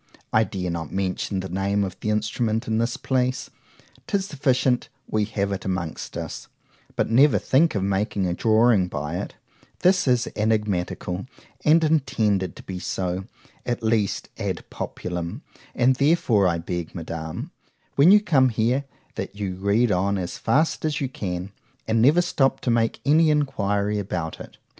[0.33, 5.51] —I dare not mention the name of the instrument in this place;—'tis sufficient we have
[5.51, 11.27] it amongst us,—but never think of making a drawing by it;—this is ænigmatical,
[11.63, 13.25] and intended to be so,
[13.63, 17.51] at least ad populum:—And therefore, I beg, Madam,
[17.95, 21.51] when you come here, that you read on as fast as you can,
[21.87, 24.57] and never stop to make any inquiry about it.